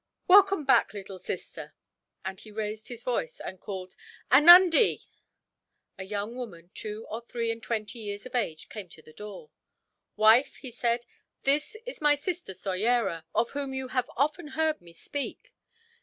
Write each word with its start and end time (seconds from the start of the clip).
"Welcome 0.27 0.65
back, 0.65 0.95
little 0.95 1.19
sister!" 1.19 1.75
and 2.25 2.39
he 2.39 2.49
raised 2.49 2.87
his 2.87 3.03
voice, 3.03 3.39
and 3.39 3.61
called, 3.61 3.95
"Anundee!" 4.31 5.01
A 5.99 6.05
young 6.05 6.35
woman, 6.35 6.71
two 6.73 7.05
or 7.07 7.21
three 7.21 7.51
and 7.51 7.61
twenty 7.61 7.99
years 7.99 8.25
of 8.25 8.33
age, 8.33 8.67
came 8.67 8.89
to 8.89 9.03
the 9.03 9.13
door. 9.13 9.51
"Wife," 10.15 10.55
he 10.55 10.71
said, 10.71 11.05
"this 11.43 11.77
is 11.85 12.01
my 12.01 12.15
sister 12.15 12.53
Soyera, 12.55 13.25
of 13.35 13.51
whom 13.51 13.75
you 13.75 13.89
have 13.89 14.09
often 14.17 14.47
heard 14.47 14.81
me 14.81 14.91
speak. 14.91 15.53